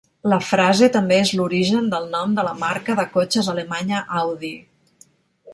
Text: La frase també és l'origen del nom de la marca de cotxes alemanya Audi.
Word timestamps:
La 0.31 0.37
frase 0.45 0.87
també 0.95 1.19
és 1.25 1.33
l'origen 1.41 1.91
del 1.93 2.09
nom 2.15 2.33
de 2.39 2.47
la 2.49 2.57
marca 2.65 2.97
de 3.01 3.07
cotxes 3.13 3.53
alemanya 3.55 4.05
Audi. 4.23 4.55